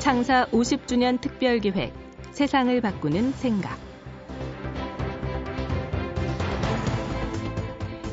창사 0.00 0.46
50주년 0.46 1.20
특별기획 1.20 1.92
세상을 2.30 2.80
바꾸는 2.80 3.32
생각 3.32 3.78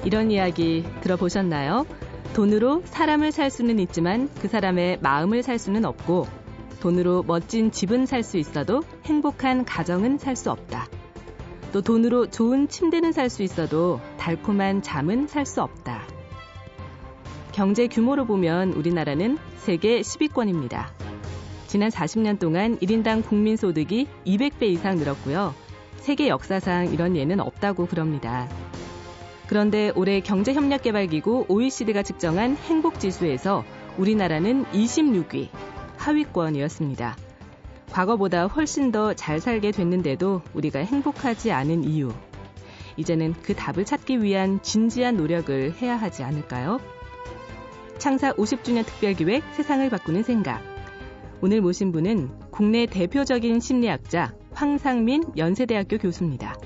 이런 0.04 0.30
이야기 0.30 0.86
들어보셨나요? 1.00 1.86
돈으로 2.34 2.82
사람을 2.84 3.32
살 3.32 3.50
수는 3.50 3.80
있지만 3.80 4.30
그 4.42 4.50
사람의 4.50 5.00
마음을 5.02 5.42
살 5.44 5.58
수는 5.58 5.86
없고 5.86 6.28
돈으로 6.82 7.24
멋진 7.26 7.72
집은 7.72 8.06
살 8.06 8.22
수 8.22 8.38
있어도 8.38 8.84
행복한 9.06 9.64
가정은 9.64 10.18
살 10.18 10.36
수 10.36 10.52
없다. 10.52 10.90
또 11.72 11.82
돈으로 11.82 12.30
좋은 12.30 12.68
침대는 12.68 13.14
살 13.14 13.30
수 13.30 13.44
있어도 13.44 14.02
달콤한 14.18 14.82
잠은 14.82 15.28
살 15.28 15.46
수 15.46 15.62
없다. 15.62 16.06
경제 17.54 17.88
규모로 17.88 18.26
보면 18.26 18.74
우리나라는 18.74 19.38
세계 19.56 20.02
10위권입니다. 20.02 20.88
지난 21.68 21.90
40년 21.90 22.40
동안 22.40 22.78
1인당 22.80 23.26
국민 23.28 23.58
소득이 23.58 24.08
200배 24.26 24.64
이상 24.64 24.96
늘었고요. 24.98 25.54
세계 25.98 26.30
역사상 26.30 26.94
이런 26.94 27.16
예는 27.18 27.42
없다고 27.42 27.88
그럽니다. 27.88 28.48
그런데 29.48 29.92
올해 29.96 30.22
경제협력개발기구 30.22 31.46
OECD가 31.50 32.04
측정한 32.04 32.56
행복지수에서 32.56 33.66
우리나라는 33.98 34.66
26위, 34.66 35.50
하위권이었습니다. 35.98 37.18
과거보다 37.92 38.48
훨씬 38.48 38.92
더 38.92 39.14
잘 39.14 39.40
살게 39.40 39.72
됐는데도 39.72 40.42
우리가 40.54 40.80
행복하지 40.80 41.52
않은 41.52 41.84
이유. 41.84 42.14
이제는 42.96 43.36
그 43.42 43.54
답을 43.56 43.86
찾기 43.86 44.22
위한 44.24 44.62
진지한 44.62 45.18
노력을 45.18 45.74
해야 45.82 45.98
하지 45.98 46.24
않을까요? 46.24 46.80
창사 47.98 48.34
50주년 48.34 48.86
특별기획 48.86 49.44
세상을 49.54 49.90
바꾸는 49.90 50.24
생각. 50.24 50.77
오늘 51.40 51.62
모신 51.62 51.92
분은 51.92 52.50
국내 52.50 52.88
대표적인 52.88 53.60
심리학자 53.60 54.34
황상민 54.54 55.24
연세대학교 55.38 56.00
교수입니다. 56.00 56.58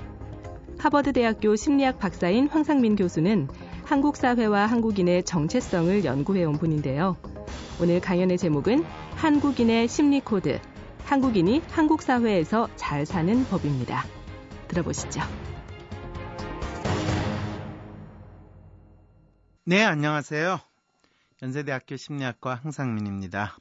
하버드대학교 0.78 1.54
심리학 1.56 1.98
박사인 1.98 2.48
황상민 2.48 2.96
교수는 2.96 3.48
한국 3.84 4.16
사회와 4.16 4.64
한국인의 4.66 5.24
정체성을 5.24 6.04
연구해온 6.06 6.54
분인데요. 6.54 7.18
오늘 7.82 8.00
강연의 8.00 8.38
제목은 8.38 8.84
한국인의 9.16 9.88
심리 9.88 10.20
코드, 10.20 10.58
한국인이 11.04 11.60
한국 11.70 12.00
사회에서 12.00 12.68
잘 12.76 13.04
사는 13.04 13.44
법입니다. 13.44 14.04
들어보시죠. 14.68 15.20
네, 19.64 19.84
안녕하세요. 19.84 20.58
연세대학교 21.42 21.96
심리학과 21.96 22.54
황상민입니다. 22.62 23.56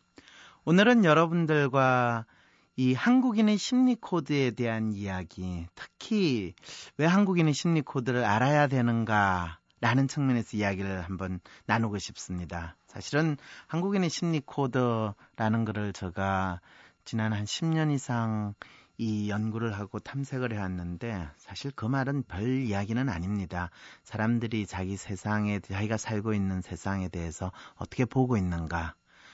오늘은 0.64 1.06
여러분들과 1.06 2.28
이 2.76 2.94
한국인의 2.94 3.58
심리 3.58 3.96
코드에 3.96 4.52
대한 4.52 4.94
이야기, 4.94 5.66
특히 5.74 6.54
왜 6.98 7.08
한국인의 7.08 7.56
심리 7.56 7.82
코드를 7.82 8.24
알아야 8.24 8.68
되는가 8.68 9.58
라는 9.80 10.08
측면에서 10.08 10.58
이야기를 10.58 11.02
한번 11.02 11.40
나누고 11.66 11.98
싶습니다. 11.98 12.76
사실은 12.86 13.38
한국인의 13.66 14.12
심리 14.12 14.40
코드라는 14.40 15.66
것을 15.66 15.94
제가 15.94 16.62
지난 17.06 17.34
한 17.34 17.46
10년 17.46 17.92
이상 17.92 18.54
이 19.00 19.32
연구를 19.32 19.74
하고 19.74 19.98
탐색을 19.98 20.54
해왔는데 20.54 21.28
사실 21.38 21.72
그 21.76 21.88
말은 21.88 22.22
별 22.28 22.62
이야기는 22.62 23.10
아닙니다. 23.10 23.72
사람들이 24.04 24.68
자기 24.68 24.96
세상에 24.96 25.60
자기가 25.60 25.98
살고 25.98 26.36
있는 26.36 26.62
세상에 26.62 27.10
대해서 27.10 27.52
어떻게 27.78 28.06
보고 28.06 28.38
있는가. 28.38 28.94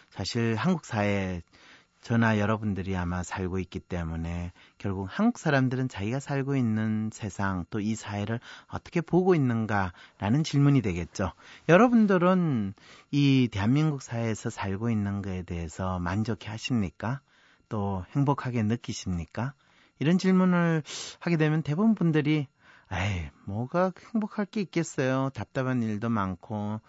사실 0.10 0.56
한국 0.56 0.86
사회 0.86 1.42
저나 2.02 2.40
여러분들이 2.40 2.96
아마 2.96 3.22
살고 3.22 3.60
있기 3.60 3.80
때문에 3.80 4.54
결국 4.78 5.08
한국 5.12 5.40
사람들은 5.40 5.90
자기가 5.90 6.20
살고 6.22 6.56
있는 6.56 7.10
세상 7.12 7.66
또 7.70 7.80
이 7.82 7.96
사회를 7.96 8.40
어떻게 8.68 9.02
보고 9.02 9.36
있는가라는 9.36 10.44
질문이 10.46 10.82
되겠죠. 10.82 11.34
여러분들은 11.68 12.74
이 13.12 13.50
대한민국 13.52 14.02
사회에서 14.02 14.50
살고 14.50 14.90
있는 14.90 15.22
것에 15.22 15.44
대해서 15.44 16.00
만족해 16.00 16.50
하십니까? 16.50 17.20
또 17.68 18.06
행복하게 18.16 18.64
느끼십니까? 18.64 19.54
이런 20.00 20.18
질문을 20.18 20.84
하게 21.20 21.38
되면 21.38 21.62
대부분 21.62 21.94
분들이 21.96 22.48
에이, 22.92 23.30
뭐가 23.46 23.92
행복할 24.14 24.46
게 24.46 24.62
있겠어요. 24.62 25.30
답답한 25.34 25.84
일도 25.84 26.10
많고, 26.10 26.80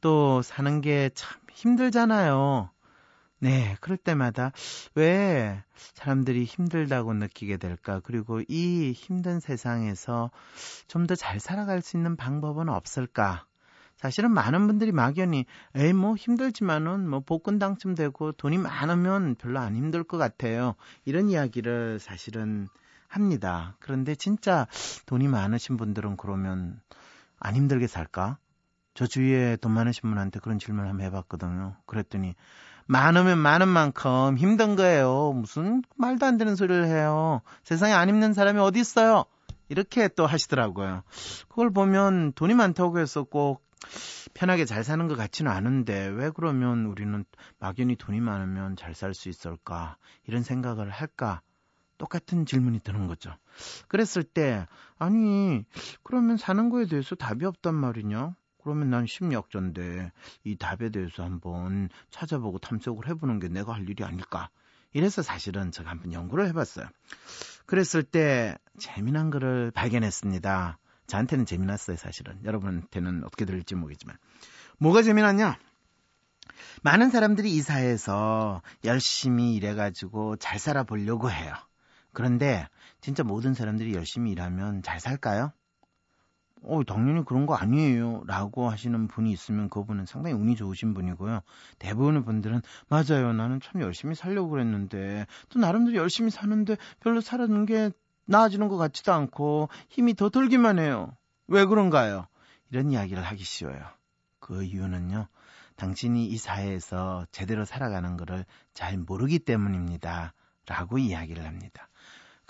또 0.00 0.42
사는 0.42 0.80
게 0.80 1.10
참 1.14 1.40
힘들잖아요. 1.50 2.70
네, 3.38 3.76
그럴 3.80 3.96
때마다 3.98 4.52
왜 4.94 5.62
사람들이 5.74 6.44
힘들다고 6.44 7.12
느끼게 7.14 7.56
될까? 7.56 8.00
그리고 8.00 8.40
이 8.48 8.92
힘든 8.92 9.40
세상에서 9.40 10.30
좀 10.88 11.06
더 11.06 11.16
잘 11.16 11.40
살아갈 11.40 11.82
수 11.82 11.96
있는 11.96 12.16
방법은 12.16 12.68
없을까? 12.68 13.44
사실은 13.96 14.32
많은 14.32 14.66
분들이 14.66 14.92
막연히 14.92 15.46
에이 15.74 15.92
뭐 15.92 16.16
힘들지만은 16.16 17.08
뭐 17.08 17.20
복권 17.20 17.58
당첨되고 17.58 18.32
돈이 18.32 18.58
많으면 18.58 19.34
별로 19.36 19.60
안 19.60 19.76
힘들 19.76 20.04
것 20.04 20.18
같아요. 20.18 20.74
이런 21.04 21.28
이야기를 21.30 21.98
사실은 22.00 22.68
합니다. 23.12 23.76
그런데 23.78 24.14
진짜 24.14 24.66
돈이 25.06 25.28
많으신 25.28 25.76
분들은 25.76 26.16
그러면 26.16 26.80
안 27.38 27.54
힘들게 27.54 27.86
살까? 27.86 28.38
저 28.94 29.06
주위에 29.06 29.56
돈 29.56 29.72
많으신 29.72 30.08
분한테 30.08 30.40
그런 30.40 30.58
질문을 30.58 30.88
한번 30.88 31.06
해봤거든요. 31.06 31.76
그랬더니 31.86 32.34
많으면 32.86 33.38
많은 33.38 33.68
만큼 33.68 34.36
힘든 34.36 34.76
거예요. 34.76 35.32
무슨 35.32 35.82
말도 35.96 36.26
안 36.26 36.36
되는 36.38 36.56
소리를 36.56 36.86
해요. 36.86 37.42
세상에 37.64 37.92
안 37.92 38.08
힘든 38.08 38.32
사람이 38.32 38.58
어디 38.60 38.80
있어요? 38.80 39.24
이렇게 39.68 40.08
또 40.08 40.26
하시더라고요. 40.26 41.02
그걸 41.48 41.70
보면 41.70 42.32
돈이 42.32 42.54
많다고 42.54 42.98
해서 42.98 43.24
꼭 43.24 43.62
편하게 44.34 44.64
잘 44.64 44.84
사는 44.84 45.06
것 45.08 45.16
같지는 45.16 45.50
않은데 45.50 46.06
왜 46.06 46.30
그러면 46.30 46.86
우리는 46.86 47.24
막연히 47.58 47.96
돈이 47.96 48.20
많으면 48.20 48.76
잘 48.76 48.94
살 48.94 49.14
수 49.14 49.28
있을까 49.28 49.96
이런 50.26 50.42
생각을 50.42 50.90
할까 50.90 51.42
똑같은 52.02 52.46
질문이 52.46 52.80
드는 52.80 53.06
거죠. 53.06 53.32
그랬을 53.86 54.24
때 54.24 54.66
아니 54.98 55.64
그러면 56.02 56.36
사는 56.36 56.68
거에 56.68 56.86
대해서 56.86 57.14
답이 57.14 57.44
없단 57.44 57.76
말이냐? 57.76 58.34
그러면 58.60 58.90
난 58.90 59.06
심리학자인데 59.06 60.10
이 60.42 60.56
답에 60.56 60.90
대해서 60.90 61.22
한번 61.22 61.90
찾아보고 62.10 62.58
탐색을 62.58 63.06
해보는 63.08 63.38
게 63.38 63.46
내가 63.46 63.72
할 63.72 63.88
일이 63.88 64.02
아닐까. 64.02 64.50
이래서 64.92 65.22
사실은 65.22 65.70
제가 65.70 65.90
한번 65.90 66.12
연구를 66.12 66.48
해봤어요. 66.48 66.86
그랬을 67.66 68.02
때 68.02 68.56
재미난 68.80 69.30
거를 69.30 69.70
발견했습니다. 69.70 70.78
저한테는 71.06 71.46
재미났어요, 71.46 71.96
사실은. 71.96 72.40
여러분한테는 72.44 73.22
어떻게 73.24 73.44
들릴지 73.44 73.76
모르겠지만. 73.76 74.16
뭐가 74.78 75.02
재미났냐? 75.02 75.56
많은 76.82 77.10
사람들이 77.10 77.54
이 77.54 77.62
사회에서 77.62 78.60
열심히 78.84 79.54
일해가지고 79.54 80.36
잘 80.36 80.58
살아보려고 80.58 81.30
해요. 81.30 81.54
그런데 82.12 82.68
진짜 83.00 83.24
모든 83.24 83.54
사람들이 83.54 83.94
열심히 83.94 84.32
일하면 84.32 84.82
잘 84.82 85.00
살까요? 85.00 85.52
어, 86.64 86.84
당연히 86.84 87.24
그런 87.24 87.46
거 87.46 87.54
아니에요. 87.54 88.22
라고 88.26 88.70
하시는 88.70 89.08
분이 89.08 89.32
있으면 89.32 89.68
그분은 89.68 90.06
상당히 90.06 90.36
운이 90.36 90.54
좋으신 90.54 90.94
분이고요. 90.94 91.40
대부분의 91.78 92.24
분들은 92.24 92.62
맞아요. 92.88 93.32
나는 93.32 93.60
참 93.60 93.80
열심히 93.80 94.14
살려고 94.14 94.50
그랬는데 94.50 95.26
또 95.48 95.58
나름대로 95.58 95.96
열심히 95.96 96.30
사는데 96.30 96.76
별로 97.00 97.20
살았는 97.20 97.66
게 97.66 97.90
나아지는 98.26 98.68
것 98.68 98.76
같지도 98.76 99.12
않고 99.12 99.68
힘이 99.88 100.14
더 100.14 100.30
들기만 100.30 100.78
해요. 100.78 101.16
왜 101.48 101.64
그런가요? 101.64 102.28
이런 102.70 102.92
이야기를 102.92 103.22
하기 103.22 103.42
쉬워요. 103.42 103.84
그 104.38 104.62
이유는요. 104.62 105.26
당신이 105.76 106.26
이 106.26 106.38
사회에서 106.38 107.26
제대로 107.32 107.64
살아가는 107.64 108.16
것을 108.16 108.44
잘 108.72 108.96
모르기 108.98 109.40
때문입니다. 109.40 110.32
라고 110.66 110.98
이야기를 110.98 111.44
합니다. 111.44 111.88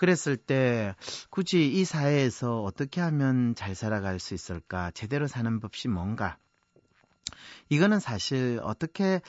그랬을 0.03 0.35
때 0.35 0.95
굳이 1.29 1.65
이 1.65 1.85
사회에서 1.85 2.61
어떻게 2.61 2.99
하면 2.99 3.55
잘 3.55 3.73
살아갈 3.73 4.19
수 4.19 4.33
있을까? 4.33 4.91
제대로 4.91 5.27
사는 5.27 5.61
법이 5.61 5.87
뭔가? 5.87 6.35
이거는 7.69 8.01
사실 8.01 8.59
어떻게 8.63 9.21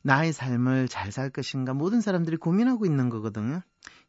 나의 0.00 0.32
삶을 0.32 0.88
잘 0.88 1.12
살 1.12 1.28
것인가 1.28 1.74
모든 1.74 2.00
사람들이 2.00 2.38
고민하고 2.38 2.86
있는 2.86 3.10
거거든요. 3.10 3.60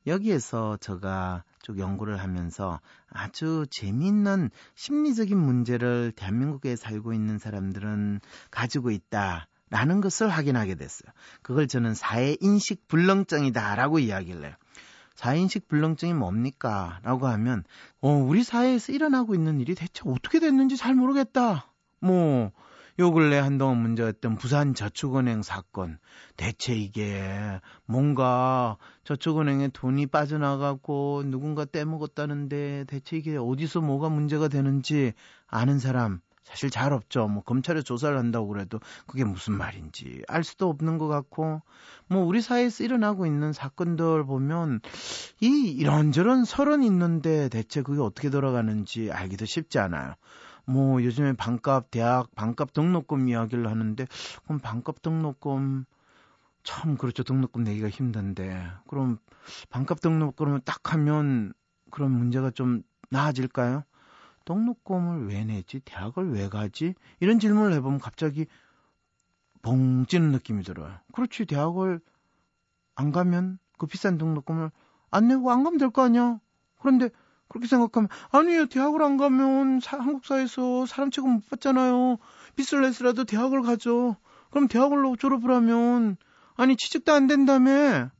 여기에서 0.06 0.78
제가 0.78 1.44
쭉 1.62 1.78
연구를 1.78 2.22
하면서 2.22 2.80
아주 3.10 3.66
재미있는 3.70 4.50
심리적인 4.76 5.38
문제를 5.38 6.14
대한민국에 6.16 6.78
살고 6.78 7.12
있는 7.12 7.38
사람들은 7.38 8.22
가지고 8.50 8.92
있다. 8.92 9.50
라는 9.70 10.00
것을 10.00 10.30
확인하게 10.30 10.76
됐어요. 10.76 11.12
그걸 11.42 11.68
저는 11.68 11.94
사회 11.94 12.38
인식 12.40 12.88
불능증이다라고 12.88 14.00
이야기를 14.00 14.46
해요. 14.46 14.56
사회인식 15.18 15.68
불능증이 15.68 16.14
뭡니까? 16.14 17.00
라고 17.04 17.28
하면, 17.28 17.64
어, 18.02 18.10
우리 18.12 18.44
사회에서 18.44 18.94
일어나고 18.94 19.34
있는 19.34 19.60
일이 19.60 19.74
대체 19.74 20.04
어떻게 20.06 20.40
됐는지 20.40 20.78
잘 20.78 20.94
모르겠다. 20.94 21.74
뭐, 22.00 22.52
요 23.00 23.12
근래 23.12 23.38
한동안 23.38 23.78
문제였던 23.78 24.38
부산 24.38 24.76
저축은행 24.76 25.42
사건. 25.42 25.98
대체 26.36 26.76
이게 26.76 27.60
뭔가 27.86 28.78
저축은행에 29.06 29.70
돈이 29.70 30.06
빠져나가고 30.06 31.24
누군가 31.26 31.66
떼먹었다는데 31.66 32.86
대체 32.88 33.18
이게 33.18 33.38
어디서 33.38 33.82
뭐가 33.82 34.10
문제가 34.10 34.48
되는지 34.48 35.14
아는 35.48 35.80
사람 35.80 36.22
사실 36.48 36.70
잘 36.70 36.94
없죠. 36.94 37.28
뭐 37.28 37.44
검찰에 37.44 37.82
조사를 37.82 38.18
한다고 38.18 38.48
그래도 38.48 38.80
그게 39.06 39.26
무슨 39.26 39.58
말인지 39.58 40.24
알 40.30 40.46
수도 40.46 40.70
없는 40.70 40.98
것 40.98 41.10
같고 41.10 41.62
뭐 42.08 42.24
우리 42.24 42.42
사회에서 42.42 42.86
일어나고 42.86 43.26
있는 43.26 43.52
사건들 43.52 44.26
보면 44.26 44.80
이 45.42 45.76
이런저런 45.78 46.46
설은 46.46 46.84
있는데 46.84 47.50
대체 47.50 47.82
그게 47.82 48.00
어떻게 48.00 48.30
돌아가는지 48.30 49.12
알기도 49.12 49.46
쉽지 49.46 49.78
않아요. 49.80 50.14
뭐 50.64 51.04
요즘에 51.04 51.34
반값 51.34 51.92
대학 51.92 52.34
반값 52.34 52.72
등록금 52.72 53.28
이야기를 53.28 53.70
하는데 53.70 54.08
그럼 54.46 54.60
반값 54.60 55.02
등록금 55.02 55.84
참 56.64 56.96
그렇죠 56.96 57.24
등록금 57.24 57.66
내기가 57.66 57.90
힘든데 57.90 58.72
그럼 58.88 59.20
반값 59.70 60.00
등록금을 60.00 60.62
딱 60.62 60.94
하면 60.94 61.52
그런 61.92 62.12
문제가 62.12 62.52
좀 62.52 62.84
나아질까요? 63.10 63.84
등록금을 64.48 65.28
왜 65.30 65.46
내지? 65.46 65.80
대학을 65.82 66.32
왜 66.32 66.50
가지? 66.50 66.96
이런 67.20 67.40
질문을 67.40 67.74
해보면 67.74 68.00
갑자기 68.00 68.48
봉 69.62 70.06
찌는 70.08 70.32
느낌이 70.32 70.64
들어요. 70.64 70.98
그렇지 71.14 71.46
대학을 71.46 72.00
안 72.96 73.12
가면 73.12 73.60
그 73.78 73.88
비싼 73.88 74.18
등록금을 74.18 74.72
안 75.12 75.28
내고 75.28 75.52
안 75.52 75.64
가면 75.64 75.78
될 75.80 75.90
거 75.92 76.04
아니야? 76.04 76.40
그런데 76.80 77.10
그렇게 77.50 77.68
생각하면 77.68 78.10
아니에요 78.32 78.66
대학을 78.68 79.02
안 79.04 79.18
가면 79.18 79.80
사, 79.80 79.98
한국 79.98 80.26
사회에서 80.26 80.86
사람 80.86 81.12
취급 81.12 81.30
못 81.30 81.50
받잖아요 81.50 82.18
내서라도 82.82 83.24
대학을 83.24 83.62
가죠 83.62 84.18
그럼 84.52 84.68
대학을 84.68 85.16
졸업을 85.18 85.52
하면 85.52 86.18
아니 86.56 86.76
취직도 86.76 87.14
안 87.14 87.28
된다며 87.28 88.12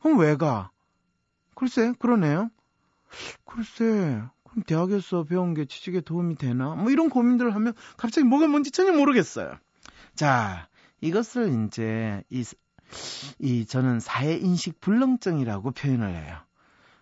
그럼 0.00 0.18
왜 0.18 0.36
가? 0.36 0.70
글쎄 1.54 1.94
그러네요 1.98 2.50
글쎄 3.44 4.22
그럼 4.54 4.62
대학에서 4.66 5.24
배운 5.24 5.52
게 5.52 5.64
취직에 5.64 6.00
도움이 6.00 6.36
되나? 6.36 6.76
뭐 6.76 6.90
이런 6.90 7.10
고민들을 7.10 7.54
하면 7.56 7.74
갑자기 7.96 8.24
뭐가 8.26 8.46
뭔지 8.46 8.70
전혀 8.70 8.92
모르겠어요 8.92 9.56
자 10.14 10.68
이것을 11.00 11.66
이제 11.66 12.22
이, 12.30 12.44
이 13.40 13.66
저는 13.66 13.98
사회 13.98 14.36
인식 14.36 14.80
불능증이라고 14.80 15.72
표현을 15.72 16.14
해요 16.14 16.38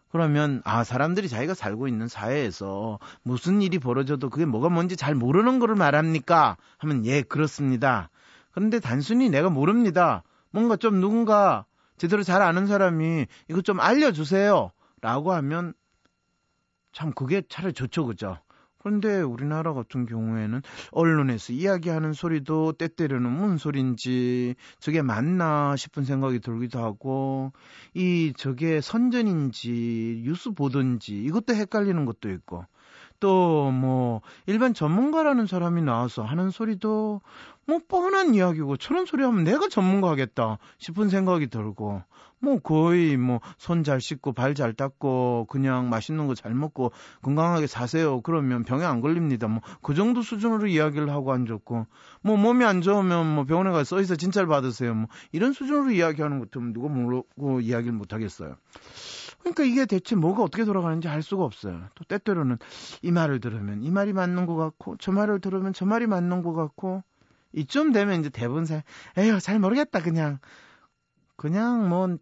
그러면 0.08 0.62
아 0.64 0.82
사람들이 0.82 1.28
자기가 1.28 1.52
살고 1.52 1.88
있는 1.88 2.08
사회에서 2.08 2.98
무슨 3.22 3.60
일이 3.60 3.78
벌어져도 3.78 4.30
그게 4.30 4.46
뭐가 4.46 4.70
뭔지 4.70 4.96
잘 4.96 5.14
모르는 5.14 5.58
거를 5.58 5.74
말합니까? 5.74 6.58
하면 6.76 7.06
예 7.06 7.22
그렇습니다. 7.22 8.10
그런데 8.50 8.78
단순히 8.78 9.30
내가 9.30 9.48
모릅니다. 9.48 10.22
뭔가 10.50 10.76
좀 10.76 11.00
누군가 11.00 11.64
제대로 11.96 12.22
잘 12.22 12.42
아는 12.42 12.66
사람이 12.66 13.24
이거 13.48 13.62
좀 13.62 13.80
알려주세요. 13.80 14.70
라고 15.00 15.32
하면 15.32 15.72
참 16.92 17.12
그게 17.12 17.42
차라리 17.48 17.72
좋죠 17.72 18.06
그죠? 18.06 18.38
그런데 18.82 19.20
우리나라 19.20 19.72
같은 19.74 20.06
경우에는 20.06 20.60
언론에서 20.90 21.52
이야기하는 21.52 22.12
소리도 22.12 22.72
때때로는 22.72 23.30
무슨 23.30 23.56
소린지 23.56 24.56
저게 24.80 25.02
맞나 25.02 25.76
싶은 25.76 26.04
생각이 26.04 26.40
들기도 26.40 26.80
하고 26.80 27.52
이 27.94 28.32
저게 28.36 28.80
선전인지 28.80 30.22
뉴스 30.24 30.50
보든지 30.50 31.22
이것도 31.22 31.54
헷갈리는 31.54 32.04
것도 32.04 32.30
있고 32.30 32.66
또 33.22 33.70
뭐 33.72 34.20
일반 34.46 34.74
전문가라는 34.74 35.46
사람이 35.46 35.82
나와서 35.82 36.22
하는 36.24 36.50
소리도 36.50 37.20
뭐 37.66 37.80
뻔한 37.88 38.34
이야기고 38.34 38.76
저런 38.76 39.06
소리 39.06 39.22
하면 39.22 39.44
내가 39.44 39.68
전문가 39.68 40.10
하겠다 40.10 40.58
싶은 40.78 41.08
생각이 41.08 41.46
들고 41.46 42.02
뭐 42.40 42.58
거의 42.58 43.16
뭐 43.16 43.38
손 43.58 43.84
잘 43.84 44.00
씻고 44.00 44.32
발 44.32 44.54
잘 44.54 44.72
닦고 44.74 45.46
그냥 45.48 45.88
맛있는 45.88 46.26
거 46.26 46.34
잘 46.34 46.52
먹고 46.54 46.90
건강하게 47.22 47.68
사세요. 47.68 48.20
그러면 48.22 48.64
병에 48.64 48.84
안 48.84 49.00
걸립니다. 49.00 49.46
뭐 49.46 49.60
그 49.80 49.94
정도 49.94 50.22
수준으로 50.22 50.66
이야기를 50.66 51.08
하고 51.10 51.32
앉았고 51.32 51.86
뭐 52.22 52.36
몸이 52.36 52.64
안 52.64 52.80
좋으면 52.82 53.32
뭐 53.34 53.44
병원에 53.44 53.70
가서 53.70 53.84
써있어 53.96 54.16
진찰 54.16 54.46
받으세요. 54.48 54.94
뭐 54.94 55.06
이런 55.30 55.52
수준으로 55.52 55.92
이야기하는 55.92 56.40
것도 56.40 56.60
누가 56.72 56.88
모르고 56.88 57.60
이야기를 57.60 57.92
못 57.92 58.12
하겠어요. 58.12 58.56
그러니까 59.42 59.64
이게 59.64 59.86
대체 59.86 60.16
뭐가 60.16 60.42
어떻게 60.42 60.64
돌아가는지 60.64 61.08
알 61.08 61.22
수가 61.22 61.44
없어요. 61.44 61.88
또 61.94 62.04
때때로는 62.04 62.58
이 63.02 63.10
말을 63.10 63.40
들으면 63.40 63.82
이 63.82 63.90
말이 63.90 64.12
맞는 64.12 64.46
것 64.46 64.56
같고 64.56 64.96
저 64.98 65.12
말을 65.12 65.40
들으면 65.40 65.72
저 65.72 65.84
말이 65.84 66.06
맞는 66.06 66.42
것 66.42 66.52
같고 66.54 67.02
이쯤 67.52 67.92
되면 67.92 68.20
이제 68.20 68.30
대부분 68.30 68.64
사 68.64 68.82
에휴 69.18 69.40
잘 69.40 69.58
모르겠다 69.58 70.00
그냥 70.00 70.38
그냥 71.36 71.88
뭐 71.88 72.16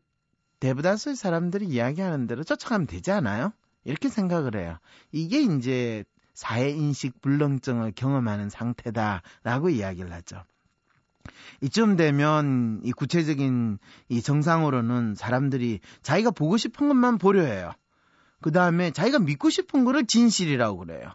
대부다수의 0.61 1.17
사람들이 1.17 1.67
이야기하는 1.67 2.26
대로 2.26 2.43
쫓아가면 2.43 2.87
되지 2.87 3.11
않아요? 3.12 3.52
이렇게 3.84 4.08
생각을 4.08 4.56
해요. 4.56 4.78
이게 5.12 5.40
이제 5.40 6.05
사회인식 6.34 7.20
불능증을 7.20 7.93
경험하는 7.93 8.50
상태다라고 8.50 9.70
이야기를 9.70 10.12
하죠. 10.12 10.43
이쯤 11.62 11.96
되면 11.96 12.81
이 12.84 12.93
구체적인 12.93 13.78
이 14.08 14.22
정상으로는 14.22 15.14
사람들이 15.14 15.81
자기가 16.02 16.31
보고 16.31 16.56
싶은 16.56 16.88
것만 16.88 17.19
보려 17.19 17.43
해요. 17.43 17.72
그 18.40 18.52
다음에 18.52 18.90
자기가 18.90 19.19
믿고 19.19 19.50
싶은 19.50 19.84
거를 19.84 20.06
진실이라고 20.06 20.78
그래요. 20.78 21.12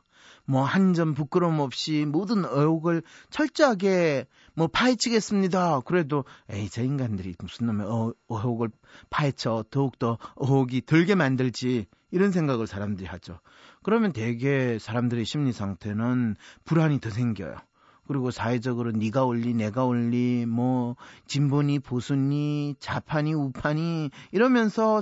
뭐 0.48 0.64
한 0.64 0.94
점 0.94 1.16
부끄럼 1.16 1.60
없이 1.60 2.06
모든 2.08 2.46
의혹을 2.46 3.02
철저하게 3.32 4.28
뭐 4.54 4.68
파헤치겠습니다. 4.68 5.80
그래도 5.82 6.24
에이 6.50 6.70
저 6.70 6.84
인간들이 6.84 7.34
무슨 7.40 7.66
놈의 7.66 7.88
어, 7.88 8.14
의혹을 8.30 8.70
파헤쳐 9.10 9.66
더욱더 9.72 10.20
의혹이 10.38 10.82
들게 10.82 11.16
만들지 11.16 11.88
이런 12.12 12.32
생각을 12.32 12.68
사람들이 12.68 13.08
하죠. 13.08 13.40
그러면 13.82 14.14
대개 14.14 14.78
사람들의 14.80 15.26
심리 15.26 15.52
상태는 15.52 16.36
불안이 16.64 17.00
더 17.00 17.10
생겨요. 17.10 17.56
그리고 18.08 18.32
사회적으로 18.32 18.92
네가 18.92 19.26
올리 19.26 19.54
내가 19.54 19.86
올리 19.86 20.46
뭐 20.46 20.96
진보니 21.28 21.80
보수니 21.80 22.76
좌파니 22.80 23.34
우파니 23.34 24.12
이러면서 24.32 25.02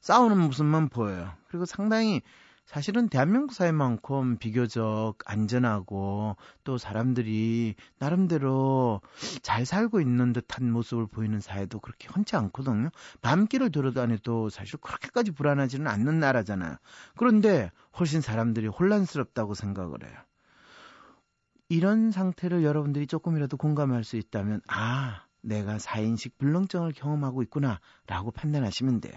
싸우는 0.00 0.38
모습만 0.38 0.88
보여요. 0.88 1.32
그리고 1.48 1.64
상당히 1.64 2.22
사실은 2.66 3.08
대한민국 3.08 3.52
사회만큼 3.52 4.38
비교적 4.38 5.14
안전하고 5.24 6.36
또 6.64 6.78
사람들이 6.78 7.76
나름대로 7.98 9.00
잘 9.42 9.64
살고 9.64 10.00
있는 10.00 10.32
듯한 10.32 10.70
모습을 10.72 11.06
보이는 11.06 11.40
사회도 11.40 11.78
그렇게 11.78 12.08
흔치 12.10 12.34
않거든요. 12.34 12.90
밤길을 13.22 13.70
돌아다녀도 13.70 14.50
사실 14.50 14.78
그렇게까지 14.80 15.30
불안하지는 15.30 15.86
않는 15.86 16.18
나라잖아요. 16.18 16.76
그런데 17.16 17.70
훨씬 17.98 18.20
사람들이 18.20 18.66
혼란스럽다고 18.66 19.54
생각을 19.54 20.04
해요. 20.04 20.16
이런 21.68 22.10
상태를 22.12 22.62
여러분들이 22.62 23.06
조금이라도 23.06 23.56
공감할 23.56 24.04
수 24.04 24.16
있다면, 24.16 24.60
아, 24.68 25.22
내가 25.40 25.78
사인식 25.78 26.38
불능증을 26.38 26.92
경험하고 26.92 27.42
있구나, 27.42 27.80
라고 28.06 28.30
판단하시면 28.30 29.00
돼요. 29.00 29.14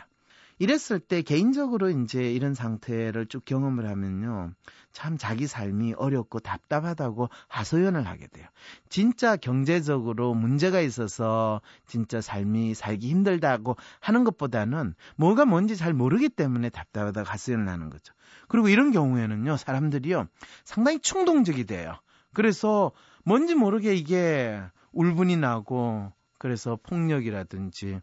이랬을 0.60 1.00
때 1.00 1.22
개인적으로 1.22 1.90
이제 1.90 2.34
이런 2.34 2.54
상태를 2.54 3.28
쭉 3.28 3.46
경험을 3.46 3.88
하면요. 3.88 4.52
참 4.92 5.18
자기 5.18 5.48
삶이 5.48 5.94
어렵고 5.94 6.40
답답하다고 6.40 7.30
하소연을 7.48 8.06
하게 8.06 8.28
돼요. 8.28 8.46
진짜 8.90 9.38
경제적으로 9.38 10.34
문제가 10.34 10.82
있어서 10.82 11.62
진짜 11.88 12.20
삶이 12.20 12.74
살기 12.74 13.08
힘들다고 13.10 13.78
하는 14.02 14.26
것보다는 14.26 14.96
뭐가 15.16 15.46
뭔지 15.46 15.78
잘 15.78 15.94
모르기 15.94 16.28
때문에 16.28 16.70
답답하다고 16.70 17.30
하소연을 17.30 17.70
하는 17.70 17.90
거죠. 17.90 18.14
그리고 18.50 18.68
이런 18.68 18.92
경우에는요. 18.92 19.56
사람들이요. 19.56 20.28
상당히 20.66 21.00
충동적이 21.00 21.66
돼요. 21.68 21.96
그래서 22.34 22.92
뭔지 23.24 23.56
모르게 23.56 23.96
이게 23.96 24.62
울분이 24.92 25.38
나고 25.38 26.12
그래서 26.38 26.78
폭력이라든지 26.84 28.00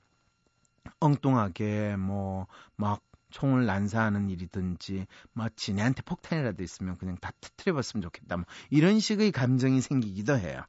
엉뚱하게 1.00 1.97
뭐 1.97 2.47
막 2.76 3.02
총을 3.30 3.66
난사하는 3.66 4.30
일이든지 4.30 5.06
마치 5.33 5.75
내한테 5.75 6.02
폭탄이라도 6.02 6.62
있으면 6.62 6.97
그냥 6.97 7.16
다 7.21 7.33
터트려봤으면 7.40 8.02
좋겠다. 8.02 8.37
뭐 8.37 8.47
이런 8.71 9.00
식의 9.00 9.33
감정이 9.33 9.80
생기기도 9.80 10.38
해요. 10.38 10.62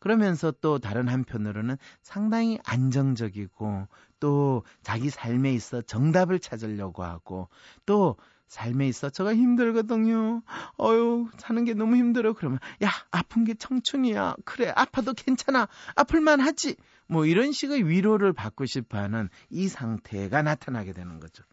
그러면서 0.00 0.50
또 0.50 0.78
다른 0.78 1.08
한편으로는 1.08 1.76
상당히 2.02 2.58
안정적이고 2.64 3.86
또 4.18 4.64
자기 4.82 5.10
삶에 5.10 5.52
있어 5.52 5.82
정답을 5.82 6.40
찾으려고 6.40 7.04
하고 7.04 7.48
또 7.86 8.16
삶에 8.50 8.88
있어 8.88 9.10
저가 9.10 9.32
힘들거든요. 9.32 10.42
어유 10.80 11.28
사는 11.38 11.64
게 11.64 11.72
너무 11.72 11.94
힘들어. 11.94 12.32
그러면 12.32 12.58
야 12.82 12.90
아픈 13.12 13.44
게 13.44 13.54
청춘이야. 13.54 14.34
그래 14.44 14.72
아파도 14.74 15.14
괜찮아. 15.14 15.68
아플만 15.94 16.40
하지. 16.40 16.74
뭐 17.06 17.26
이런 17.26 17.52
식의 17.52 17.88
위로를 17.88 18.32
받고 18.32 18.66
싶어하는 18.66 19.28
이 19.50 19.68
상태가 19.68 20.42
나타나게 20.42 20.92
되는 20.92 21.20
거죠. 21.20 21.44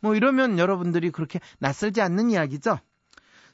뭐 0.00 0.14
이러면 0.14 0.58
여러분들이 0.58 1.10
그렇게 1.10 1.40
낯설지 1.58 2.00
않는 2.00 2.30
이야기죠. 2.30 2.78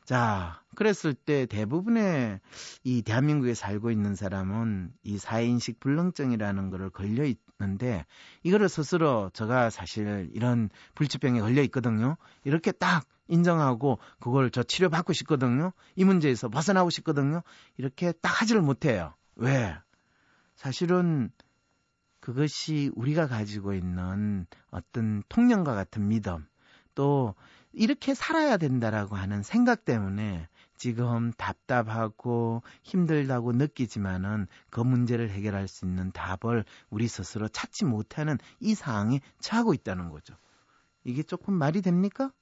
자, 0.05 0.63
그랬을 0.77 1.15
때 1.15 1.47
대부분의 1.47 2.39
이 2.85 3.03
대한민국에 3.03 3.55
살고 3.55 3.91
있는 3.91 4.15
사람은 4.15 4.93
이 5.03 5.19
사회인식 5.19 5.81
불능증이라는 5.81 6.71
거를 6.71 6.91
걸려 6.91 7.25
있는데 7.63 8.05
이거를 8.43 8.69
스스로 8.69 9.31
제가 9.33 9.71
사실 9.71 10.31
이런 10.35 10.69
불치병에 10.95 11.41
걸려 11.41 11.63
있거든요. 11.63 12.17
이렇게 12.45 12.73
딱 12.73 13.07
인정하고 13.29 13.99
그걸 14.21 14.51
저 14.51 14.63
치료받고 14.63 15.13
싶거든요. 15.13 15.73
이 15.97 16.05
문제에서 16.05 16.49
벗어나고 16.49 16.91
싶거든요. 16.91 17.43
이렇게 17.77 18.13
딱 18.13 18.43
하지를 18.43 18.61
못해요. 18.63 19.15
왜? 19.37 19.75
사실은 20.57 21.31
그것이 22.21 22.91
우리가 22.95 23.27
가지고 23.27 23.75
있는 23.75 24.47
어떤 24.71 25.23
통념과 25.29 25.75
같은 25.75 26.09
믿음, 26.09 26.47
또 26.95 27.35
이렇게 27.73 28.15
살아야 28.15 28.59
된다라고 28.59 29.17
하는 29.17 29.43
생각 29.43 29.85
때문에 29.85 30.47
지금 30.83 31.31
답답하고 31.35 32.65
힘들다고 32.83 33.53
느끼지만은 33.53 34.49
그 34.69 34.81
문제를 34.81 35.31
해결할 35.31 35.69
수 35.69 35.85
있는 35.85 36.11
답을 36.11 36.65
우리 36.91 37.07
스스로 37.07 37.47
찾지 37.47 37.85
못하는 37.85 38.37
이 38.59 38.75
상황에 38.75 39.21
처하고 39.39 39.75
있다는 39.75 40.11
거죠. 40.11 40.35
이게 41.05 41.23
조금 41.23 41.55
말이 41.55 41.83
됩니까? 41.83 42.33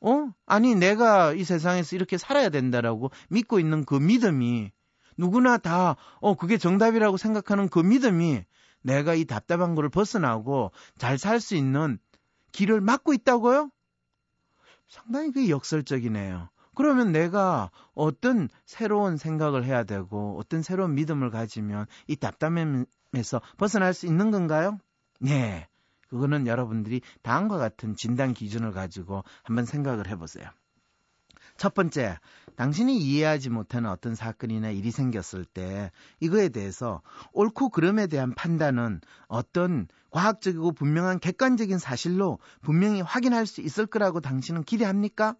어? 0.00 0.32
아니, 0.46 0.76
내가 0.76 1.32
이 1.32 1.42
세상에서 1.42 1.96
이렇게 1.96 2.18
살아야 2.18 2.50
된다라고 2.50 3.10
믿고 3.30 3.58
있는 3.58 3.84
그 3.84 3.96
믿음이 3.96 4.70
누구나 5.16 5.58
다, 5.58 5.96
어, 6.20 6.36
그게 6.36 6.58
정답이라고 6.58 7.16
생각하는 7.16 7.68
그 7.68 7.80
믿음이 7.80 8.44
내가 8.82 9.14
이 9.14 9.24
답답한 9.24 9.74
거를 9.74 9.88
벗어나고 9.90 10.70
잘 10.98 11.18
살 11.18 11.40
수 11.40 11.56
있는 11.56 11.98
길을 12.52 12.80
막고 12.80 13.12
있다고요? 13.12 13.72
상당히 14.88 15.32
그게 15.32 15.48
역설적이네요. 15.48 16.48
그러면 16.74 17.12
내가 17.12 17.70
어떤 17.94 18.48
새로운 18.64 19.16
생각을 19.16 19.64
해야 19.64 19.84
되고 19.84 20.38
어떤 20.38 20.62
새로운 20.62 20.94
믿음을 20.94 21.30
가지면 21.30 21.86
이 22.06 22.16
답답함에서 22.16 23.40
벗어날 23.58 23.94
수 23.94 24.06
있는 24.06 24.30
건가요? 24.30 24.78
네. 25.20 25.68
그거는 26.08 26.46
여러분들이 26.46 27.00
다음과 27.22 27.56
같은 27.56 27.96
진단 27.96 28.34
기준을 28.34 28.72
가지고 28.72 29.24
한번 29.42 29.64
생각을 29.64 30.08
해보세요. 30.08 30.46
첫 31.56 31.74
번째, 31.74 32.18
당신이 32.56 32.98
이해하지 32.98 33.50
못하는 33.50 33.90
어떤 33.90 34.14
사건이나 34.14 34.70
일이 34.70 34.90
생겼을 34.90 35.44
때 35.44 35.90
이거에 36.20 36.48
대해서 36.48 37.02
옳고 37.32 37.70
그름에 37.70 38.06
대한 38.06 38.34
판단은 38.34 39.00
어떤 39.26 39.88
과학적이고 40.10 40.72
분명한 40.72 41.20
객관적인 41.20 41.78
사실로 41.78 42.38
분명히 42.62 43.00
확인할 43.00 43.46
수 43.46 43.60
있을 43.60 43.86
거라고 43.86 44.20
당신은 44.20 44.64
기대합니까? 44.64 45.36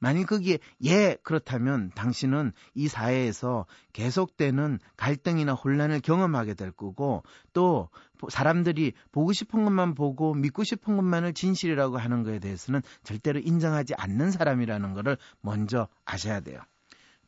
만일 0.00 0.26
거기에 0.26 0.58
예 0.84 1.16
그렇다면 1.22 1.90
당신은 1.94 2.52
이 2.74 2.88
사회에서 2.88 3.66
계속되는 3.92 4.80
갈등이나 4.96 5.52
혼란을 5.52 6.00
경험하게 6.00 6.54
될 6.54 6.72
거고 6.72 7.22
또 7.52 7.90
사람들이 8.28 8.94
보고 9.12 9.32
싶은 9.32 9.64
것만 9.64 9.94
보고 9.94 10.34
믿고 10.34 10.64
싶은 10.64 10.96
것만을 10.96 11.34
진실이라고 11.34 11.98
하는 11.98 12.22
것에 12.22 12.38
대해서는 12.38 12.80
절대로 13.04 13.38
인정하지 13.40 13.94
않는 13.94 14.30
사람이라는 14.30 14.94
것을 14.94 15.18
먼저 15.42 15.86
아셔야 16.06 16.40
돼요. 16.40 16.60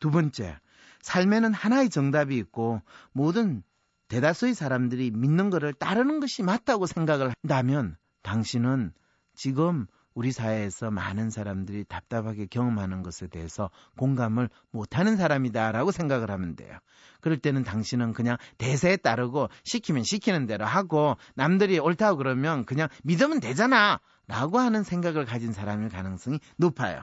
두 0.00 0.10
번째, 0.10 0.58
삶에는 1.02 1.52
하나의 1.52 1.90
정답이 1.90 2.36
있고 2.38 2.80
모든 3.12 3.62
대다수의 4.08 4.54
사람들이 4.54 5.10
믿는 5.10 5.50
것을 5.50 5.74
따르는 5.74 6.20
것이 6.20 6.42
맞다고 6.42 6.86
생각을 6.86 7.32
한다면 7.42 7.96
당신은 8.22 8.92
지금 9.34 9.86
우리 10.14 10.32
사회에서 10.32 10.90
많은 10.90 11.30
사람들이 11.30 11.84
답답하게 11.84 12.46
경험하는 12.46 13.02
것에 13.02 13.26
대해서 13.28 13.70
공감을 13.96 14.48
못하는 14.70 15.16
사람이다라고 15.16 15.90
생각을 15.90 16.30
하면 16.30 16.56
돼요. 16.56 16.78
그럴 17.20 17.38
때는 17.38 17.64
당신은 17.64 18.12
그냥 18.12 18.36
대세에 18.58 18.96
따르고 18.96 19.48
시키면 19.64 20.04
시키는 20.04 20.46
대로 20.46 20.64
하고 20.64 21.16
남들이 21.34 21.78
옳다고 21.78 22.18
그러면 22.18 22.64
그냥 22.64 22.88
믿으면 23.04 23.40
되잖아 23.40 24.00
라고 24.26 24.58
하는 24.58 24.82
생각을 24.82 25.24
가진 25.24 25.52
사람일 25.52 25.88
가능성이 25.88 26.38
높아요. 26.56 27.02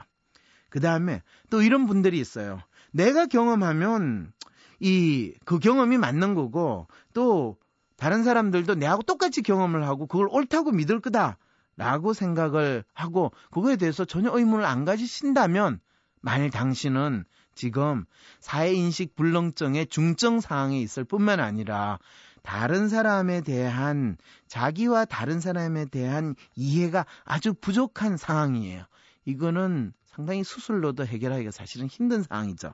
그 0.68 0.80
다음에 0.80 1.22
또 1.50 1.62
이런 1.62 1.86
분들이 1.86 2.18
있어요. 2.20 2.60
내가 2.92 3.26
경험하면 3.26 4.32
이 4.80 5.34
그 5.44 5.58
경험이 5.58 5.98
맞는 5.98 6.34
거고 6.34 6.86
또 7.12 7.56
다른 7.96 8.24
사람들도 8.24 8.76
내하고 8.76 9.02
똑같이 9.02 9.42
경험을 9.42 9.86
하고 9.86 10.06
그걸 10.06 10.28
옳다고 10.30 10.72
믿을 10.72 11.00
거다. 11.00 11.36
라고 11.76 12.12
생각을 12.12 12.84
하고 12.92 13.32
그거에 13.50 13.76
대해서 13.76 14.04
전혀 14.04 14.30
의문을 14.32 14.64
안 14.64 14.84
가지신다면 14.84 15.80
만일 16.20 16.50
당신은 16.50 17.24
지금 17.54 18.04
사회인식 18.40 19.16
불능증의 19.16 19.86
중증 19.86 20.40
상황에 20.40 20.80
있을 20.80 21.04
뿐만 21.04 21.40
아니라 21.40 21.98
다른 22.42 22.88
사람에 22.88 23.42
대한 23.42 24.16
자기와 24.48 25.04
다른 25.04 25.40
사람에 25.40 25.86
대한 25.86 26.34
이해가 26.54 27.06
아주 27.24 27.54
부족한 27.54 28.16
상황이에요. 28.16 28.84
이거는 29.24 29.92
상당히 30.06 30.42
수술로도 30.42 31.06
해결하기가 31.06 31.50
사실은 31.50 31.86
힘든 31.86 32.22
상황이죠. 32.22 32.72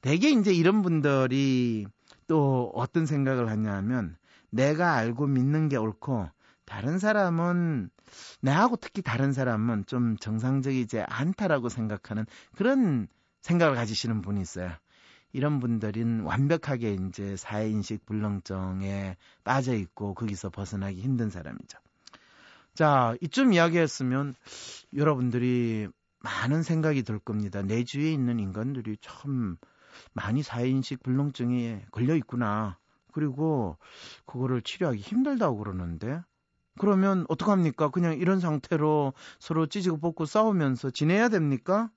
대개 0.00 0.30
이제 0.30 0.52
이런 0.52 0.82
분들이 0.82 1.86
또 2.26 2.72
어떤 2.74 3.06
생각을 3.06 3.48
하냐면 3.48 4.16
내가 4.50 4.94
알고 4.94 5.28
믿는 5.28 5.68
게 5.68 5.76
옳고 5.76 6.28
다른 6.72 6.98
사람은 6.98 7.90
나하고 8.40 8.76
특히 8.76 9.02
다른 9.02 9.34
사람은 9.34 9.84
좀 9.84 10.16
정상적이지 10.16 11.00
않다라고 11.02 11.68
생각하는 11.68 12.24
그런 12.56 13.08
생각을 13.42 13.74
가지시는 13.74 14.22
분이 14.22 14.40
있어요. 14.40 14.72
이런 15.34 15.60
분들은 15.60 16.20
완벽하게 16.20 16.94
이제 16.94 17.36
사회인식 17.36 18.06
불능증에 18.06 19.18
빠져 19.44 19.74
있고 19.74 20.14
거기서 20.14 20.48
벗어나기 20.48 21.02
힘든 21.02 21.28
사람이죠. 21.28 21.78
자, 22.72 23.16
이쯤 23.20 23.52
이야기했으면 23.52 24.34
여러분들이 24.96 25.88
많은 26.20 26.62
생각이 26.62 27.02
들 27.02 27.18
겁니다. 27.18 27.60
내 27.60 27.84
주위에 27.84 28.10
있는 28.10 28.40
인간들이 28.40 28.96
참 29.02 29.58
많이 30.14 30.42
사회인식 30.42 31.02
불능증에 31.02 31.84
걸려 31.90 32.16
있구나. 32.16 32.78
그리고 33.12 33.76
그거를 34.24 34.62
치료하기 34.62 35.00
힘들다고 35.00 35.58
그러는데 35.58 36.22
그러면 36.78 37.26
어떡합니까? 37.28 37.90
그냥 37.90 38.14
이런 38.14 38.40
상태로 38.40 39.12
서로 39.38 39.66
찌지고 39.66 39.98
뽑고 39.98 40.24
싸우면서 40.26 40.90
지내야 40.90 41.28
됩니까? 41.28 41.90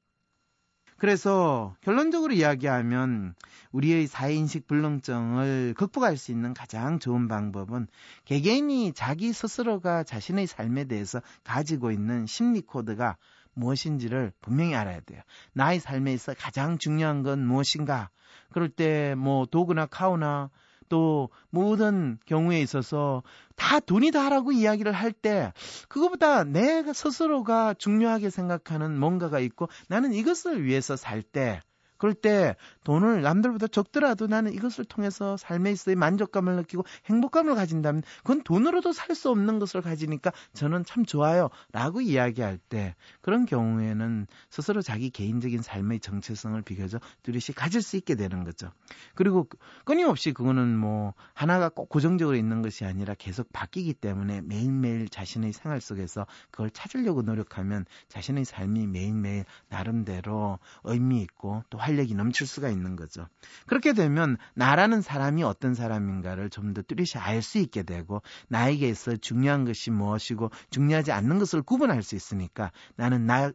그래서 0.98 1.76
결론적으로 1.82 2.34
이야기하면 2.34 3.36
우리의 3.72 4.08
사회인식 4.08 4.66
불능증을 4.68 5.74
극복할 5.76 6.16
수 6.16 6.32
있는 6.32 6.54
가장 6.54 7.00
좋은 7.00 7.28
방법은 7.28 7.88
개개인이 8.24 8.94
자기 8.94 9.34
스스로가 9.34 10.04
자신의 10.04 10.48
삶에 10.48 10.86
대해서 10.86 11.22
가지고 11.44 11.92
있는 11.92 12.26
심리 12.26 12.62
코드가 12.62 13.18
무엇인지를 13.56 14.32
분명히 14.42 14.74
알아야 14.76 15.02
돼요. 15.02 15.22
나의 15.54 15.80
삶에 15.82 16.14
있어 16.14 16.34
가장 16.34 16.78
중요한 16.78 17.24
건 17.24 17.46
무엇인가? 17.46 18.10
그럴 18.52 18.70
때 18.70 19.16
뭐 19.16 19.46
도구나 19.46 19.86
카우나 19.88 20.50
또 20.90 21.30
모든 21.50 22.20
경우에 22.26 22.62
있어서 22.62 23.24
다 23.56 23.80
돈이다라고 23.80 24.52
이야기를 24.52 24.92
할 24.92 25.12
때 25.14 25.54
그것보다 25.88 26.44
내가 26.44 26.94
스스로가 26.94 27.74
중요하게 27.76 28.30
생각하는 28.30 29.00
뭔가가 29.00 29.40
있고 29.40 29.70
나는 29.88 30.14
이것을 30.14 30.64
위해서 30.64 30.96
살 30.96 31.22
때 31.24 31.62
그럴 31.98 32.14
때 32.14 32.56
돈을 32.84 33.22
남들보다 33.22 33.68
적더라도 33.68 34.28
나는 34.28 34.54
이것을 34.54 34.86
통해서 34.86 35.36
삶에 35.38 35.72
있어의 35.72 35.96
만족감을 35.96 36.56
느끼고 36.58 36.86
행복감을 37.06 37.56
가진다면 37.56 38.04
그건 38.24 38.44
돈으로도 38.44 38.94
살 38.94 39.16
수 39.16 39.30
없는 39.30 39.60
것을 39.60 39.82
가지니까 39.82 40.32
저는 40.54 40.84
참 40.86 41.06
좋아요. 41.06 41.50
라고 41.72 42.02
이야기할 42.02 42.58
때 42.58 42.96
그런 43.22 43.46
경우에는 43.46 44.28
스스로 44.50 44.82
자기 44.82 45.10
개인적인 45.10 45.62
삶의 45.62 46.02
정체성을 46.02 46.62
비교적 46.62 47.02
뚜렷이 47.24 47.54
가질 47.54 47.82
수 47.82 47.98
있게 47.98 48.16
되는 48.16 48.44
거죠. 48.44 48.72
그리고 49.16 49.48
끊임없이 49.86 50.34
그거는 50.34 50.78
뭐 50.78 51.14
하나가 51.34 51.70
꼭 51.70 51.90
고정적으로 51.90 52.36
있는 52.38 52.62
것이 52.62 52.86
아니라 52.86 53.16
계속 53.18 53.52
바뀌기 53.52 53.94
때문에 53.94 54.42
매일매일 54.42 55.10
자신의 55.10 55.54
생활 55.54 55.82
속에서 55.82 56.28
그걸 56.52 56.70
찾으려고 56.70 57.22
노력하면 57.22 57.86
자신의 58.10 58.46
삶이 58.46 58.88
매일매일 58.88 59.46
나름대로 59.70 60.60
의미 60.84 61.22
있고 61.22 61.64
또 61.70 61.78
활력이 61.86 62.16
넘칠 62.16 62.48
수가 62.48 62.70
있는 62.70 62.96
거죠. 62.96 63.28
그렇게 63.68 63.94
되면 63.94 64.38
나라는 64.56 65.02
사람이 65.02 65.44
어떤 65.44 65.74
사람인가를 65.76 66.50
좀 66.50 66.74
더 66.74 66.82
뚜렷이 66.82 67.18
알 67.18 67.42
수 67.42 67.60
있게 67.60 67.84
되고 67.84 68.22
나에게 68.50 68.90
있어 68.90 69.16
중요한 69.18 69.66
것이 69.66 69.92
무엇이고 69.92 70.50
중요하지 70.72 71.12
않는 71.12 71.38
것을 71.40 71.62
구분할 71.62 72.02
수 72.04 72.16
있으니까 72.16 72.72
나는 72.96 73.26
나 73.26 73.52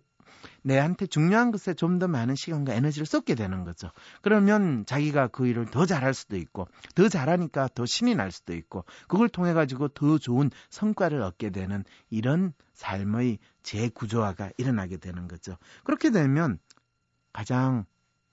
내한테 0.63 1.07
중요한 1.07 1.51
것에 1.51 1.75
좀 1.75 1.99
더 1.99 2.07
많은 2.09 2.35
시간과 2.37 2.73
에너지를 2.73 3.05
쏟게 3.05 3.35
되는 3.35 3.65
거죠. 3.65 3.91
그러면 4.23 4.87
자기가 4.87 5.29
그 5.29 5.47
일을 5.47 5.67
더 5.67 5.85
잘할 5.85 6.15
수도 6.15 6.37
있고, 6.37 6.67
더 6.95 7.09
잘하니까 7.09 7.69
더 7.75 7.85
신이 7.85 8.15
날 8.15 8.31
수도 8.31 8.55
있고, 8.55 8.85
그걸 9.09 9.29
통해 9.29 9.53
가지고 9.53 9.89
더 9.89 10.17
좋은 10.19 10.51
성과를 10.71 11.21
얻게 11.21 11.51
되는 11.51 11.85
이런 12.09 12.55
삶의 12.75 13.39
재구조화가 13.65 14.53
일어나게 14.57 14.97
되는 14.97 15.29
거죠. 15.29 15.57
그렇게 15.85 16.11
되면 16.11 16.59
가장 17.33 17.85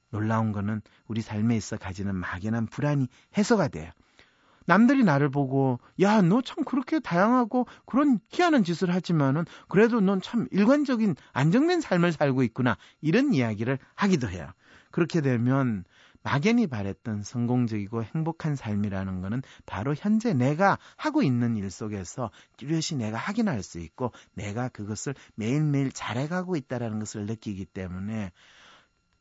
놀라운 0.09 0.51
거는 0.51 0.81
우리 1.07 1.21
삶에 1.21 1.55
있어 1.55 1.77
가지는 1.77 2.15
막연한 2.15 2.67
불안이 2.67 3.07
해소가 3.37 3.67
돼요. 3.69 3.91
남들이 4.65 5.03
나를 5.03 5.29
보고 5.29 5.79
야 6.01 6.21
너 6.21 6.41
참 6.41 6.63
그렇게 6.65 6.99
다양하고 6.99 7.67
그런 7.85 8.19
희한한 8.29 8.63
짓을 8.65 8.93
하지만은 8.93 9.45
그래도 9.69 10.01
넌 10.01 10.19
참 10.21 10.47
일관적인 10.51 11.15
안정된 11.31 11.79
삶을 11.81 12.11
살고 12.11 12.43
있구나 12.43 12.77
이런 13.01 13.33
이야기를 13.33 13.79
하기도 13.95 14.29
해요. 14.29 14.51
그렇게 14.91 15.21
되면 15.21 15.85
막연히 16.23 16.67
바랬던 16.67 17.23
성공적이고 17.23 18.03
행복한 18.03 18.57
삶이라는 18.57 19.21
것은 19.21 19.41
바로 19.65 19.95
현재 19.95 20.33
내가 20.33 20.77
하고 20.97 21.23
있는 21.23 21.55
일 21.55 21.71
속에서 21.71 22.31
뚜렷이 22.57 22.97
내가 22.97 23.17
확인할 23.17 23.63
수 23.63 23.79
있고 23.79 24.11
내가 24.33 24.67
그것을 24.67 25.15
매일매일 25.35 25.93
잘해가고 25.93 26.57
있다는 26.57 26.99
것을 26.99 27.25
느끼기 27.25 27.63
때문에 27.63 28.33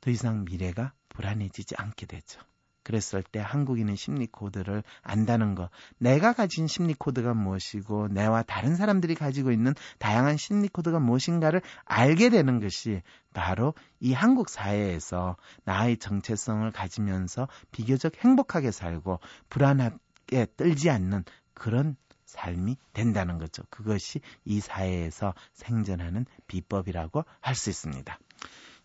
더 0.00 0.11
이상 0.11 0.45
미래가 0.45 0.93
불안해지지 1.09 1.75
않게 1.79 2.07
되죠. 2.07 2.41
그랬을 2.87 3.25
때 3.25 3.41
한국인의 3.41 3.97
심리 3.97 4.29
코드를 4.29 4.85
안다는 5.03 5.57
것, 5.57 5.71
내가 5.99 6.33
가진 6.33 6.69
심리 6.69 6.95
코드가 6.95 7.35
무엇이고 7.35 8.07
내와 8.09 8.45
다른 8.45 8.76
사람들이 8.76 9.17
가지고 9.17 9.50
있는 9.50 9.75
다양한 9.99 10.37
심리 10.37 10.69
코드가 10.69 11.00
무엇인가를 11.00 11.62
알게 11.85 12.31
되는 12.31 12.61
것이 12.61 13.03
바로 13.35 13.75
이 13.99 14.12
한국 14.12 14.49
사회에서 14.49 15.37
나의 15.65 15.97
정체성을 15.97 16.71
가지면서 16.71 17.49
비교적 17.73 18.12
행복하게 18.25 18.71
살고 18.71 19.19
불안하게 19.49 20.47
떨지 20.57 20.88
않는 20.88 21.25
그런 21.55 21.97
삶이 22.25 22.76
된다는 22.93 23.38
거죠. 23.38 23.65
그것이 23.71 24.21
이 24.45 24.61
사회에서 24.61 25.35
생존하는 25.55 26.26
비법이라고 26.47 27.25
할 27.41 27.57
수 27.57 27.71
있습니다. 27.71 28.17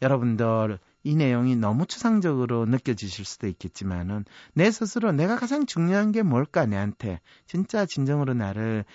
여러분들 0.01 0.79
이 1.03 1.15
내용이 1.15 1.55
너무 1.55 1.85
추상적으로 1.85 2.65
느껴지실 2.65 3.25
수도 3.25 3.47
있겠지만은 3.47 4.25
내 4.53 4.69
스스로 4.71 5.11
내가 5.11 5.35
가장 5.35 5.65
중요한 5.65 6.11
게 6.11 6.21
뭘까 6.21 6.65
내한테? 6.65 7.19
진짜 7.47 7.85
진정으로 7.85 8.33
나를 8.33 8.85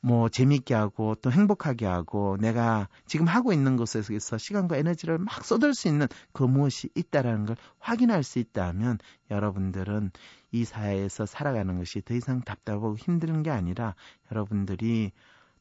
뭐 0.00 0.28
재미있게 0.28 0.74
하고 0.74 1.14
또 1.14 1.32
행복하게 1.32 1.86
하고 1.86 2.36
내가 2.38 2.88
지금 3.06 3.26
하고 3.26 3.54
있는 3.54 3.76
것에서 3.76 4.36
시간과 4.36 4.76
에너지를 4.76 5.16
막 5.16 5.42
쏟을 5.42 5.72
수 5.72 5.88
있는 5.88 6.06
그 6.34 6.42
무엇이 6.42 6.90
있다라는 6.94 7.46
걸 7.46 7.56
확인할 7.78 8.22
수 8.22 8.38
있다면 8.38 8.98
여러분들은 9.30 10.10
이 10.52 10.66
사회에서 10.66 11.24
살아가는 11.24 11.78
것이 11.78 12.02
더 12.02 12.12
이상 12.12 12.42
답답하고 12.42 12.98
힘든 12.98 13.42
게 13.42 13.50
아니라 13.50 13.94
여러분들이 14.30 15.12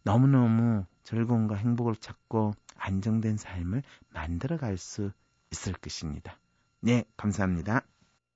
너무너무 0.03 0.83
즐거움과 1.05 1.55
행복을 1.55 1.95
찾고 1.95 2.53
안정된 2.75 3.38
삶을 3.38 3.81
만들어 4.10 4.57
갈 4.57 4.77
수 4.77 5.12
있을 5.53 5.74
것입니다. 5.74 6.38
네, 6.81 7.03
감사합니다. 7.15 7.86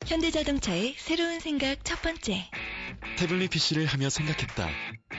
현대자동차의 0.05 0.95
새로운 0.97 1.39
생각 1.39 1.83
첫 1.83 2.01
번째. 2.01 2.49
태블릿 3.17 3.49
PC를 3.51 3.85
하며 3.87 4.09
생각했다. 4.09 4.69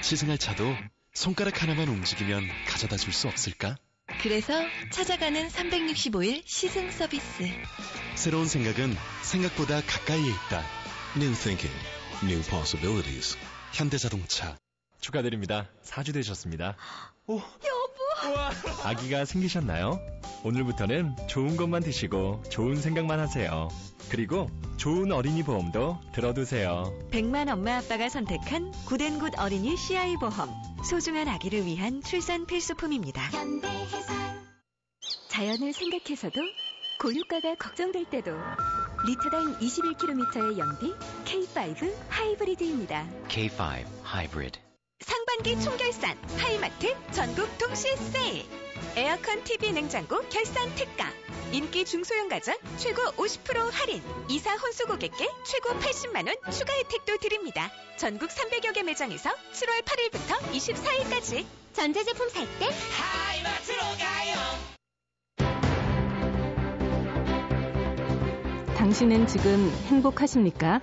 시승할 0.01 0.39
차도 0.39 0.65
손가락 1.13 1.63
하나만 1.63 1.89
움직이면 1.89 2.49
가져다 2.69 2.97
줄 2.97 3.13
수 3.13 3.27
없을까? 3.29 3.77
그래서 4.23 4.55
찾아가는 4.93 5.49
365일 5.49 6.43
시승 6.47 6.91
서비스. 6.91 7.45
새로운 8.15 8.47
생각은 8.47 8.97
생각보다 9.23 9.83
가까이에 9.83 10.29
있다. 10.31 10.65
New 11.17 11.35
thinking, 11.35 11.77
new 12.23 12.43
possibilities. 12.49 13.37
현대자동차. 13.75 14.57
축하드립니다. 15.01 15.69
4주 15.85 16.15
되셨습니다. 16.15 16.77
오! 17.27 17.35
우와. 17.37 17.45
아기가 18.85 19.25
생기셨나요? 19.25 20.01
오늘부터는 20.45 21.17
좋은 21.29 21.57
것만 21.57 21.83
드시고 21.83 22.43
좋은 22.49 22.77
생각만 22.77 23.19
하세요. 23.19 23.69
그리고 24.11 24.49
좋은 24.77 25.13
어린이 25.13 25.43
보험도 25.43 25.99
들어두세요. 26.15 26.93
100만 27.11 27.49
엄마 27.53 27.79
아빠가 27.79 28.09
선택한 28.09 28.73
굿앤굿 28.87 29.39
어린이 29.39 29.77
CI 29.77 30.17
보험. 30.17 30.51
소중한 30.85 31.29
아기를 31.29 31.67
위한 31.67 32.03
출산 32.03 32.47
필수품입니다. 32.47 33.21
현대해상. 33.23 34.17
자연을 35.29 35.73
생각해서도 35.73 36.41
고유가가 37.01 37.55
걱정될 37.57 38.07
때도 38.11 38.33
리터당 39.07 39.59
21km의 39.59 40.59
연비 40.59 40.95
K5 41.25 41.95
하이브리드입니다. 42.09 43.07
K5 43.29 43.85
Hybrid. 44.05 44.59
상 44.61 44.68
반기 45.39 45.61
총결산 45.61 46.17
하이마트 46.37 46.93
전국 47.13 47.47
동시 47.59 47.87
세일. 47.97 48.45
에어컨 48.97 49.45
TV 49.45 49.71
냉장고 49.71 50.21
결산 50.29 50.69
특가. 50.75 51.05
인기 51.53 51.85
중소형 51.85 52.29
가전 52.29 52.57
최고 52.77 53.03
50% 53.13 53.71
할인. 53.71 54.03
이사 54.29 54.57
혼수 54.57 54.85
고객께 54.87 55.29
최고 55.45 55.79
80만원 55.79 56.35
추가 56.51 56.73
혜택도 56.75 57.19
드립니다. 57.19 57.71
전국 57.97 58.31
300여 58.31 58.75
개 58.75 58.83
매장에서 58.83 59.31
7월 59.31 59.85
8일부터 59.85 60.41
24일까지. 60.51 61.47
전자제품 61.73 62.29
살 62.31 62.45
때 62.59 62.65
하이마트로 62.97 63.79
가요. 63.97 64.35
당신은 68.77 69.29
지금 69.29 69.71
행복하십니까? 69.87 70.81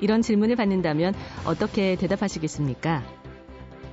이런 0.00 0.20
질문을 0.20 0.56
받는다면 0.56 1.14
어떻게 1.44 1.94
대답하시겠습니까? 1.94 3.21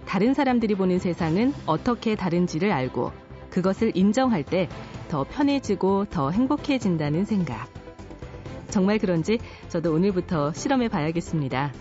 다른 0.10 0.34
사람들이 0.34 0.76
보는 0.76 1.00
세상은 1.00 1.54
어떻게 1.65 2.15
다른지를 2.15 2.74
알고 2.74 3.13
그것을 3.50 3.93
인정할 3.95 4.43
때 4.43 4.67
더 5.10 5.24
편해지고 5.24 6.06
더 6.06 6.30
행복해진다는 6.30 7.26
생각. 7.26 7.67
정말 8.69 9.00
그런지 9.00 9.39
저도 9.67 9.91
오늘부터 9.91 10.54
실험해 10.54 10.88
봐야겠습니다. 10.88 11.74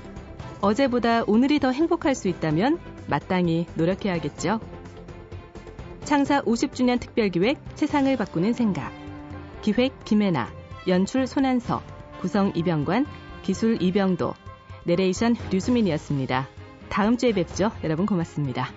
어제보다 0.63 1.23
오늘이 1.27 1.61
더 1.61 1.71
행복할 1.71 2.15
수 2.15 2.29
있다면 2.29 2.81
마땅히 3.07 3.67
노력해야겠죠. 3.75 4.59
창사 6.05 6.41
50주년 6.41 6.99
특별기획 6.99 7.59
세상을 7.75 8.17
바꾸는 8.17 8.55
생각. 8.55 8.91
기획 9.61 10.05
김혜나, 10.07 10.51
연출 10.89 11.27
손한서, 11.27 11.83
구성 12.21 12.53
이병관, 12.55 13.07
기술 13.43 13.81
이병도, 13.83 14.33
내레이션 14.85 15.37
류수민이었습니다. 15.51 16.49
다음 16.89 17.17
주에 17.17 17.33
뵙죠. 17.33 17.71
여러분 17.85 18.07
고맙습니다. 18.07 18.69